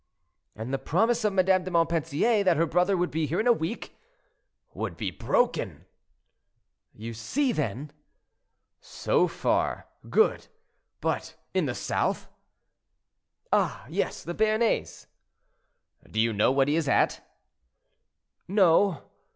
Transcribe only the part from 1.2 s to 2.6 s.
of Madame de Montpensier that